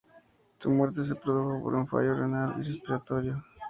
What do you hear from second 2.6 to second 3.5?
respiratorio.